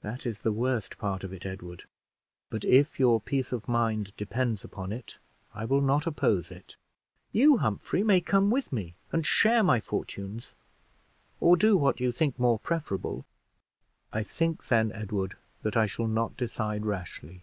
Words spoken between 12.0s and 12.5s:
think